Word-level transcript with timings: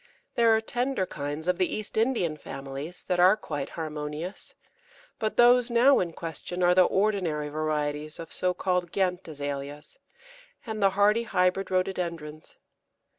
There 0.33 0.49
are 0.55 0.61
tender 0.61 1.05
kinds 1.05 1.47
of 1.47 1.59
the 1.59 1.75
East 1.75 1.95
Indian 1.95 2.35
families 2.35 3.03
that 3.03 3.19
are 3.19 3.37
quite 3.37 3.69
harmonious, 3.77 4.55
but 5.19 5.37
those 5.37 5.69
now 5.69 5.99
in 5.99 6.11
question 6.13 6.63
are 6.63 6.73
the 6.73 6.85
ordinary 6.85 7.49
varieties 7.49 8.17
of 8.17 8.31
so 8.33 8.55
called 8.55 8.91
Ghent 8.91 9.27
Azaleas, 9.27 9.99
and 10.65 10.81
the 10.81 10.89
hardy 10.97 11.21
hybrid 11.21 11.69
Rhododendrons. 11.69 12.57